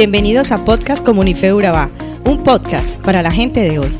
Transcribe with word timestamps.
Bienvenidos 0.00 0.50
a 0.50 0.64
Podcast 0.64 1.04
Comunife 1.04 1.52
Urabá, 1.52 1.90
un 2.24 2.42
podcast 2.42 2.98
para 3.02 3.20
la 3.20 3.30
gente 3.30 3.60
de 3.60 3.78
hoy. 3.78 3.90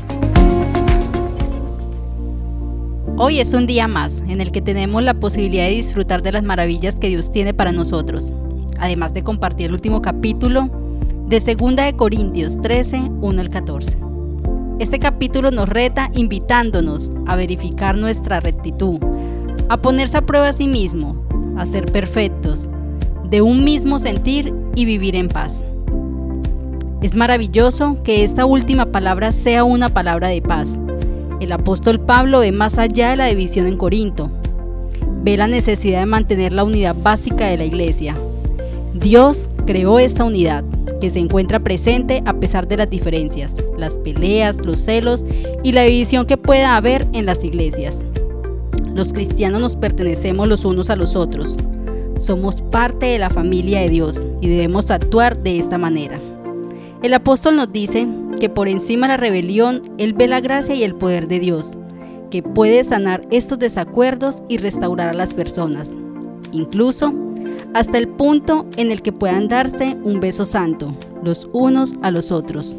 Hoy 3.17 3.39
es 3.39 3.53
un 3.53 3.67
día 3.67 3.87
más 3.87 4.23
en 4.27 4.41
el 4.41 4.51
que 4.51 4.63
tenemos 4.63 5.03
la 5.03 5.13
posibilidad 5.13 5.65
de 5.65 5.75
disfrutar 5.75 6.23
de 6.23 6.31
las 6.31 6.41
maravillas 6.41 6.95
que 6.95 7.09
Dios 7.09 7.31
tiene 7.31 7.53
para 7.53 7.71
nosotros, 7.71 8.33
además 8.79 9.13
de 9.13 9.21
compartir 9.21 9.67
el 9.67 9.73
último 9.73 10.01
capítulo 10.01 10.69
de 11.27 11.39
2 11.39 11.75
de 11.75 11.93
Corintios 11.95 12.59
13, 12.59 12.97
1 13.21 13.39
al 13.39 13.49
14. 13.51 13.95
Este 14.79 14.97
capítulo 14.97 15.51
nos 15.51 15.69
reta 15.69 16.09
invitándonos 16.15 17.13
a 17.27 17.35
verificar 17.35 17.95
nuestra 17.95 18.39
rectitud, 18.39 18.97
a 19.69 19.77
ponerse 19.77 20.17
a 20.17 20.25
prueba 20.25 20.47
a 20.47 20.53
sí 20.53 20.67
mismo, 20.67 21.15
a 21.59 21.67
ser 21.67 21.85
perfectos, 21.91 22.69
de 23.29 23.43
un 23.43 23.63
mismo 23.63 23.99
sentir 23.99 24.51
y 24.73 24.85
vivir 24.85 25.15
en 25.15 25.27
paz. 25.27 25.63
Es 27.01 27.15
maravilloso 27.15 27.97
que 28.03 28.23
esta 28.23 28.45
última 28.45 28.85
palabra 28.85 29.31
sea 29.31 29.63
una 29.63 29.89
palabra 29.89 30.27
de 30.27 30.39
paz. 30.39 30.79
El 31.39 31.51
apóstol 31.51 31.99
Pablo 31.99 32.41
ve 32.41 32.51
más 32.51 32.77
allá 32.77 33.09
de 33.09 33.15
la 33.15 33.25
división 33.25 33.65
en 33.65 33.75
Corinto. 33.75 34.29
Ve 35.23 35.35
la 35.35 35.47
necesidad 35.47 36.01
de 36.01 36.05
mantener 36.05 36.53
la 36.53 36.63
unidad 36.63 36.95
básica 36.95 37.47
de 37.47 37.57
la 37.57 37.65
iglesia. 37.65 38.15
Dios 38.93 39.49
creó 39.65 39.97
esta 39.97 40.23
unidad 40.25 40.63
que 40.99 41.09
se 41.09 41.17
encuentra 41.17 41.59
presente 41.59 42.21
a 42.27 42.33
pesar 42.33 42.67
de 42.67 42.77
las 42.77 42.89
diferencias, 42.91 43.55
las 43.79 43.97
peleas, 43.97 44.63
los 44.63 44.79
celos 44.79 45.25
y 45.63 45.71
la 45.71 45.81
división 45.81 46.27
que 46.27 46.37
pueda 46.37 46.77
haber 46.77 47.07
en 47.13 47.25
las 47.25 47.43
iglesias. 47.43 48.05
Los 48.93 49.11
cristianos 49.11 49.59
nos 49.59 49.75
pertenecemos 49.75 50.47
los 50.47 50.65
unos 50.65 50.91
a 50.91 50.95
los 50.95 51.15
otros. 51.15 51.57
Somos 52.19 52.61
parte 52.61 53.07
de 53.07 53.17
la 53.17 53.31
familia 53.31 53.79
de 53.79 53.89
Dios 53.89 54.27
y 54.39 54.49
debemos 54.49 54.91
actuar 54.91 55.39
de 55.39 55.57
esta 55.57 55.79
manera. 55.79 56.19
El 57.01 57.15
apóstol 57.15 57.55
nos 57.55 57.71
dice 57.73 58.07
que 58.39 58.47
por 58.47 58.67
encima 58.67 59.07
de 59.07 59.13
la 59.13 59.17
rebelión, 59.17 59.81
Él 59.97 60.13
ve 60.13 60.27
la 60.27 60.39
gracia 60.39 60.75
y 60.75 60.83
el 60.83 60.93
poder 60.93 61.27
de 61.27 61.39
Dios, 61.39 61.71
que 62.29 62.43
puede 62.43 62.83
sanar 62.83 63.23
estos 63.31 63.57
desacuerdos 63.57 64.43
y 64.49 64.57
restaurar 64.57 65.09
a 65.09 65.13
las 65.13 65.33
personas. 65.33 65.93
Incluso 66.51 67.11
hasta 67.73 67.97
el 67.97 68.07
punto 68.07 68.67
en 68.77 68.91
el 68.91 69.01
que 69.01 69.11
puedan 69.11 69.47
darse 69.47 69.97
un 70.03 70.19
beso 70.19 70.45
santo, 70.45 70.93
los 71.23 71.49
unos 71.53 71.95
a 72.03 72.11
los 72.11 72.31
otros. 72.31 72.75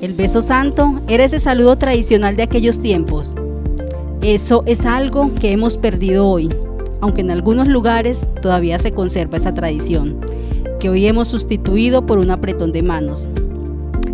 El 0.00 0.14
beso 0.14 0.40
santo 0.40 1.02
era 1.06 1.24
ese 1.24 1.38
saludo 1.38 1.76
tradicional 1.76 2.36
de 2.36 2.44
aquellos 2.44 2.80
tiempos. 2.80 3.34
Eso 4.22 4.62
es 4.64 4.86
algo 4.86 5.30
que 5.34 5.52
hemos 5.52 5.76
perdido 5.76 6.26
hoy, 6.26 6.48
aunque 7.02 7.20
en 7.20 7.30
algunos 7.30 7.68
lugares 7.68 8.26
todavía 8.40 8.78
se 8.78 8.92
conserva 8.92 9.36
esa 9.36 9.52
tradición, 9.52 10.20
que 10.78 10.90
hoy 10.90 11.06
hemos 11.06 11.28
sustituido 11.28 12.06
por 12.06 12.18
un 12.18 12.30
apretón 12.30 12.72
de 12.72 12.82
manos. 12.82 13.28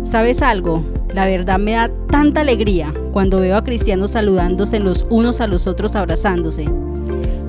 ¿Sabes 0.03 0.41
algo? 0.41 0.83
La 1.13 1.25
verdad 1.25 1.59
me 1.59 1.73
da 1.73 1.89
tanta 2.09 2.41
alegría 2.41 2.93
cuando 3.11 3.39
veo 3.39 3.57
a 3.57 3.63
cristianos 3.63 4.11
saludándose 4.11 4.79
los 4.79 5.05
unos 5.09 5.41
a 5.41 5.47
los 5.47 5.67
otros 5.67 5.95
abrazándose 5.95 6.67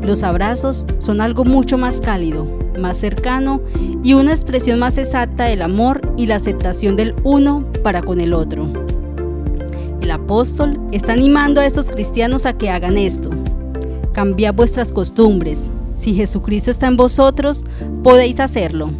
los 0.06 0.22
abrazos 0.22 0.84
son 0.98 1.20
algo 1.20 1.44
mucho 1.44 1.78
más 1.78 2.00
cálido, 2.00 2.46
más 2.78 2.98
cercano 2.98 3.60
y 4.02 4.14
una 4.14 4.32
expresión 4.32 4.78
más 4.78 4.98
exacta 4.98 5.44
del 5.44 5.62
amor 5.62 6.12
y 6.16 6.26
la 6.26 6.36
aceptación 6.36 6.96
del 6.96 7.14
uno 7.24 7.64
para 7.82 8.02
con 8.02 8.20
el 8.20 8.34
otro. 8.34 8.68
El 10.02 10.10
apóstol 10.10 10.78
está 10.92 11.12
animando 11.12 11.60
a 11.60 11.66
estos 11.66 11.90
cristianos 11.90 12.44
a 12.44 12.52
que 12.52 12.68
hagan 12.68 12.98
esto. 12.98 13.30
Cambiad 14.12 14.54
vuestras 14.54 14.92
costumbres. 14.92 15.68
Si 16.04 16.12
Jesucristo 16.12 16.70
está 16.70 16.86
en 16.86 16.98
vosotros, 16.98 17.64
podéis 18.02 18.38
hacerlo. 18.38 18.90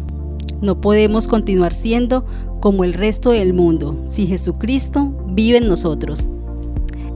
No 0.63 0.81
podemos 0.81 1.27
continuar 1.27 1.71
siendo 1.71 2.25
como 2.61 2.83
el 2.83 2.93
resto 2.93 3.29
del 3.29 3.53
mundo 3.53 3.95
si 4.07 4.25
Jesucristo 4.25 5.13
vive 5.27 5.59
en 5.59 5.67
nosotros. 5.67 6.27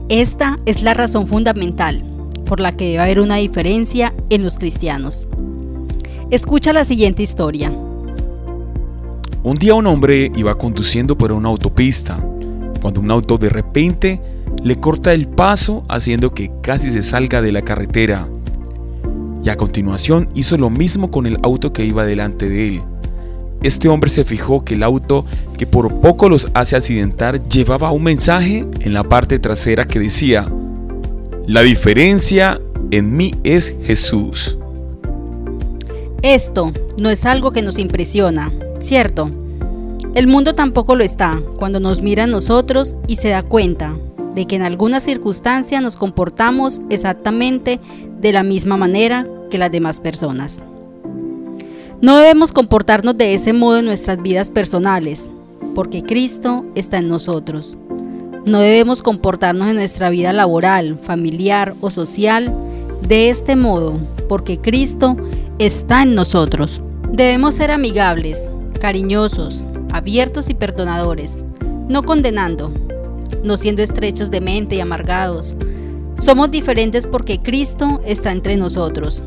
Esta 0.08 0.60
es 0.64 0.84
la 0.84 0.94
razón 0.94 1.26
fundamental 1.26 2.04
por 2.46 2.60
la 2.60 2.76
que 2.76 2.84
debe 2.84 3.00
haber 3.00 3.18
una 3.18 3.34
diferencia 3.38 4.14
en 4.28 4.44
los 4.44 4.60
cristianos. 4.60 5.26
Escucha 6.30 6.72
la 6.72 6.84
siguiente 6.84 7.24
historia. 7.24 7.72
Un 9.42 9.58
día 9.58 9.74
un 9.74 9.88
hombre 9.88 10.30
iba 10.36 10.56
conduciendo 10.56 11.18
por 11.18 11.32
una 11.32 11.48
autopista, 11.48 12.16
cuando 12.80 13.00
un 13.00 13.10
auto 13.10 13.38
de 13.38 13.48
repente 13.48 14.20
le 14.62 14.78
corta 14.78 15.12
el 15.12 15.26
paso 15.26 15.82
haciendo 15.88 16.32
que 16.32 16.48
casi 16.62 16.92
se 16.92 17.02
salga 17.02 17.42
de 17.42 17.50
la 17.50 17.62
carretera. 17.62 18.28
Y 19.44 19.48
a 19.48 19.56
continuación 19.56 20.28
hizo 20.34 20.56
lo 20.56 20.70
mismo 20.70 21.10
con 21.10 21.26
el 21.26 21.38
auto 21.42 21.72
que 21.72 21.84
iba 21.84 22.04
delante 22.04 22.48
de 22.48 22.68
él. 22.68 22.82
Este 23.62 23.88
hombre 23.88 24.10
se 24.10 24.24
fijó 24.24 24.64
que 24.64 24.74
el 24.74 24.82
auto 24.82 25.24
que 25.58 25.66
por 25.66 26.00
poco 26.00 26.28
los 26.28 26.48
hace 26.54 26.76
accidentar 26.76 27.42
llevaba 27.42 27.90
un 27.92 28.02
mensaje 28.02 28.64
en 28.80 28.92
la 28.94 29.04
parte 29.04 29.38
trasera 29.38 29.86
que 29.86 29.98
decía, 29.98 30.48
la 31.46 31.62
diferencia 31.62 32.60
en 32.90 33.16
mí 33.16 33.34
es 33.44 33.76
Jesús. 33.84 34.56
Esto 36.22 36.72
no 36.98 37.10
es 37.10 37.24
algo 37.24 37.50
que 37.50 37.62
nos 37.62 37.78
impresiona, 37.78 38.52
¿cierto? 38.78 39.30
El 40.14 40.26
mundo 40.26 40.54
tampoco 40.54 40.96
lo 40.96 41.04
está 41.04 41.40
cuando 41.58 41.80
nos 41.80 42.02
mira 42.02 42.24
a 42.24 42.26
nosotros 42.26 42.96
y 43.06 43.16
se 43.16 43.28
da 43.28 43.42
cuenta 43.42 43.94
de 44.40 44.46
que 44.46 44.56
en 44.56 44.62
alguna 44.62 45.00
circunstancia 45.00 45.82
nos 45.82 45.96
comportamos 45.96 46.80
exactamente 46.88 47.78
de 48.22 48.32
la 48.32 48.42
misma 48.42 48.78
manera 48.78 49.26
que 49.50 49.58
las 49.58 49.70
demás 49.70 50.00
personas. 50.00 50.62
No 52.00 52.16
debemos 52.16 52.50
comportarnos 52.50 53.18
de 53.18 53.34
ese 53.34 53.52
modo 53.52 53.80
en 53.80 53.84
nuestras 53.84 54.22
vidas 54.22 54.48
personales, 54.48 55.30
porque 55.74 56.02
Cristo 56.02 56.64
está 56.74 56.96
en 56.96 57.08
nosotros. 57.08 57.76
No 58.46 58.60
debemos 58.60 59.02
comportarnos 59.02 59.68
en 59.68 59.74
nuestra 59.74 60.08
vida 60.08 60.32
laboral, 60.32 60.98
familiar 60.98 61.74
o 61.82 61.90
social 61.90 62.50
de 63.06 63.28
este 63.28 63.56
modo, 63.56 63.98
porque 64.26 64.56
Cristo 64.56 65.18
está 65.58 66.02
en 66.02 66.14
nosotros. 66.14 66.80
Debemos 67.12 67.56
ser 67.56 67.72
amigables, 67.72 68.48
cariñosos, 68.80 69.66
abiertos 69.92 70.48
y 70.48 70.54
perdonadores, 70.54 71.44
no 71.88 72.04
condenando, 72.04 72.72
no 73.42 73.56
siendo 73.56 73.82
estrechos 73.82 74.30
de 74.30 74.40
mente 74.40 74.76
y 74.76 74.80
amargados. 74.80 75.56
Somos 76.18 76.50
diferentes 76.50 77.06
porque 77.06 77.40
Cristo 77.40 78.00
está 78.04 78.32
entre 78.32 78.56
nosotros. 78.56 79.24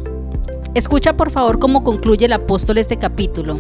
Escucha 0.76 1.18
por 1.18 1.32
favor 1.32 1.60
cómo 1.60 1.84
concluye 1.84 2.26
el 2.26 2.34
apóstol 2.34 2.78
este 2.78 2.98
capítulo. 2.98 3.60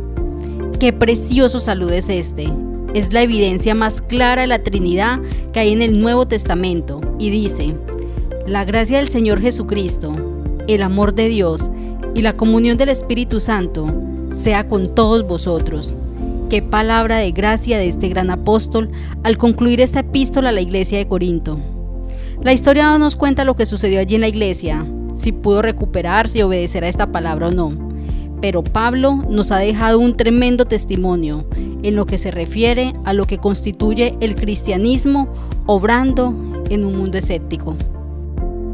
Qué 0.79 0.93
precioso 0.93 1.59
saludo 1.59 1.91
es 1.91 2.09
este 2.09 2.49
es 2.93 3.11
la 3.11 3.21
evidencia 3.21 3.73
más 3.75 4.01
clara 4.01 4.43
de 4.43 4.47
la 4.47 4.59
Trinidad 4.59 5.19
que 5.51 5.59
hay 5.59 5.71
en 5.71 5.81
el 5.81 5.99
Nuevo 5.99 6.27
Testamento 6.27 7.01
y 7.17 7.31
dice, 7.31 7.73
la 8.47 8.65
gracia 8.65 8.97
del 8.97 9.07
Señor 9.07 9.41
Jesucristo, 9.41 10.13
el 10.67 10.83
amor 10.83 11.15
de 11.15 11.27
Dios 11.27 11.71
y 12.13 12.21
la 12.21 12.37
comunión 12.37 12.77
del 12.77 12.89
Espíritu 12.89 13.39
Santo 13.39 13.87
sea 14.31 14.67
con 14.67 14.93
todos 14.93 15.27
vosotros. 15.27 15.95
Qué 16.53 16.61
palabra 16.61 17.17
de 17.17 17.31
gracia 17.31 17.79
de 17.79 17.87
este 17.87 18.09
gran 18.09 18.29
apóstol 18.29 18.91
al 19.23 19.39
concluir 19.39 19.81
esta 19.81 20.01
epístola 20.01 20.49
a 20.49 20.51
la 20.51 20.61
iglesia 20.61 20.99
de 20.99 21.07
Corinto. 21.07 21.57
La 22.43 22.53
historia 22.53 22.85
no 22.85 22.99
nos 22.99 23.15
cuenta 23.15 23.43
lo 23.43 23.55
que 23.55 23.65
sucedió 23.65 23.99
allí 23.99 24.13
en 24.13 24.21
la 24.21 24.27
iglesia, 24.27 24.85
si 25.15 25.31
pudo 25.31 25.63
recuperarse 25.63 26.37
y 26.37 26.41
obedecer 26.43 26.83
a 26.83 26.89
esta 26.89 27.07
palabra 27.11 27.47
o 27.47 27.51
no, 27.51 27.73
pero 28.39 28.63
Pablo 28.63 29.25
nos 29.31 29.51
ha 29.51 29.57
dejado 29.57 29.97
un 29.97 30.15
tremendo 30.15 30.65
testimonio 30.65 31.43
en 31.81 31.95
lo 31.95 32.05
que 32.05 32.19
se 32.19 32.29
refiere 32.29 32.93
a 33.03 33.13
lo 33.13 33.25
que 33.25 33.39
constituye 33.39 34.15
el 34.19 34.35
cristianismo 34.35 35.29
obrando 35.65 36.35
en 36.69 36.85
un 36.85 36.95
mundo 36.95 37.17
escéptico. 37.17 37.75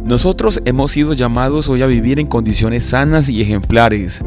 Nosotros 0.04 0.62
hemos 0.66 0.92
sido 0.92 1.14
llamados 1.14 1.70
hoy 1.70 1.82
a 1.82 1.86
vivir 1.86 2.20
en 2.20 2.28
condiciones 2.28 2.84
sanas 2.84 3.30
y 3.30 3.42
ejemplares. 3.42 4.22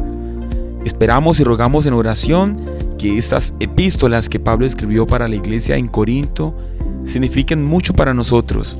Esperamos 0.85 1.39
y 1.39 1.43
rogamos 1.43 1.85
en 1.85 1.93
oración 1.93 2.73
que 3.03 3.17
estas 3.17 3.53
epístolas 3.59 4.29
que 4.29 4.39
Pablo 4.39 4.65
escribió 4.65 5.05
para 5.05 5.27
la 5.27 5.35
iglesia 5.35 5.75
en 5.75 5.87
Corinto 5.87 6.55
signifiquen 7.03 7.61
mucho 7.61 7.93
para 7.93 8.13
nosotros, 8.13 8.77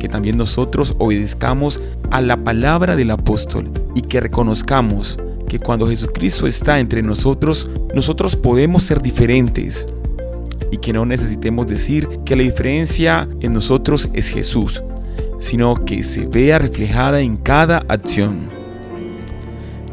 que 0.00 0.08
también 0.08 0.36
nosotros 0.36 0.96
obedezcamos 0.98 1.80
a 2.10 2.20
la 2.20 2.36
palabra 2.36 2.96
del 2.96 3.12
apóstol 3.12 3.70
y 3.94 4.02
que 4.02 4.18
reconozcamos 4.18 5.20
que 5.48 5.60
cuando 5.60 5.86
Jesucristo 5.86 6.48
está 6.48 6.80
entre 6.80 7.00
nosotros, 7.00 7.70
nosotros 7.94 8.34
podemos 8.34 8.82
ser 8.82 9.00
diferentes 9.02 9.86
y 10.72 10.78
que 10.78 10.92
no 10.92 11.06
necesitemos 11.06 11.68
decir 11.68 12.08
que 12.24 12.34
la 12.34 12.42
diferencia 12.42 13.28
en 13.38 13.52
nosotros 13.52 14.08
es 14.14 14.26
Jesús, 14.30 14.82
sino 15.38 15.84
que 15.84 16.02
se 16.02 16.26
vea 16.26 16.58
reflejada 16.58 17.20
en 17.20 17.36
cada 17.36 17.84
acción. 17.86 18.48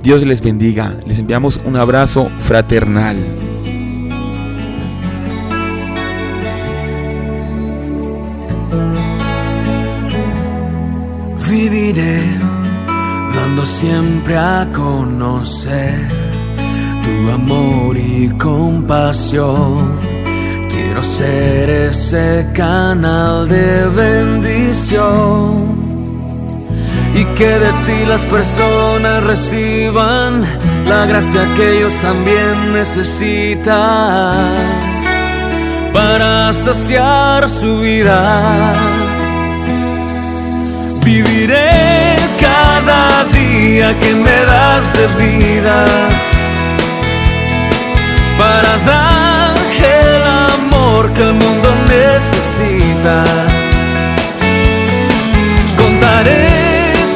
Dios 0.02 0.26
les 0.26 0.42
bendiga, 0.42 0.96
les 1.06 1.20
enviamos 1.20 1.62
un 1.64 1.76
abrazo 1.76 2.28
fraternal. 2.40 3.18
Dando 11.94 13.66
siempre 13.66 14.36
a 14.36 14.68
conocer 14.74 15.95
tu 17.01 17.31
amor 17.31 17.95
y 17.98 18.30
compasión. 18.31 19.98
Quiero 20.69 21.01
ser 21.01 21.69
ese 21.69 22.45
canal 22.54 23.48
de 23.48 23.88
bendición 23.88 24.98
y 27.16 27.24
que 27.38 27.57
de 27.57 27.72
ti 27.86 28.06
las 28.06 28.25
personas 28.25 29.24
reciban 29.24 30.44
la 30.90 31.06
gracia 31.06 31.48
que 31.56 31.78
ellos 31.78 31.94
también 32.01 32.74
necesitan 32.74 34.36
para 35.94 36.51
saciar 36.51 37.50
su 37.50 37.80
vida. 37.80 39.06
Viviré 41.07 41.69
cada 42.38 43.24
día 43.31 43.98
que 43.98 44.13
me 44.13 44.39
das 44.51 44.92
de 44.92 45.07
vida 45.24 45.86
para 48.38 48.71
dar 48.86 49.54
el 50.01 50.24
amor 50.54 51.09
que 51.13 51.21
el 51.21 51.33
mundo 51.33 51.69
necesita. 51.88 53.24
Contaré 55.77 56.50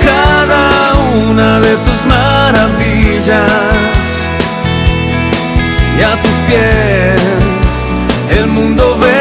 cada 0.10 0.94
una 1.28 1.60
de 1.60 1.76
tus 1.86 2.06
maravillas 2.06 3.52
y 6.00 6.02
a 6.02 6.14
tus 6.22 6.36
pies 6.48 7.22
el 8.40 8.48
mundo 8.48 8.98
veré 9.00 9.21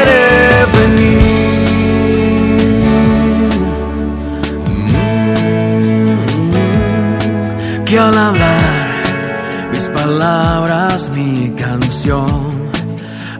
que 7.91 7.99
al 7.99 8.17
hablar 8.17 9.69
mis 9.73 9.83
palabras, 9.89 11.11
mi 11.13 11.53
canción, 11.57 12.69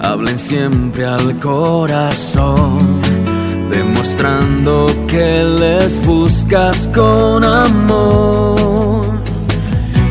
hablen 0.02 0.38
siempre 0.38 1.06
al 1.06 1.40
corazón, 1.40 3.02
demostrando 3.72 4.88
que 5.08 5.46
les 5.46 6.06
buscas 6.06 6.90
con 6.94 7.46
amor. 7.46 9.22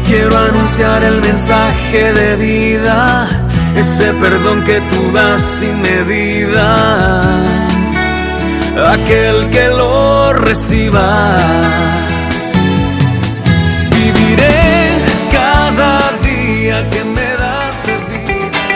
Quiero 0.07 0.39
anunciar 0.39 1.05
el 1.05 1.21
mensaje 1.21 2.15
de 2.15 2.37
vida 2.37 3.29
ese 3.77 4.15
perdón 4.15 4.65
que 4.65 4.81
tú 4.91 5.13
das 5.13 5.43
sin 5.43 5.83
medida, 5.83 7.21
aquel 8.95 9.51
que 9.51 9.69
lo 9.69 10.33
reciba. 10.33 11.70